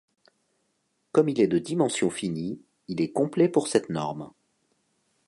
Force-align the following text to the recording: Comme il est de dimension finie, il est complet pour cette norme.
Comme 1.11 1.29
il 1.29 1.39
est 1.39 1.45
de 1.47 1.59
dimension 1.59 2.09
finie, 2.09 2.59
il 2.87 3.01
est 3.01 3.11
complet 3.11 3.47
pour 3.49 3.67
cette 3.67 3.89
norme. 3.91 4.31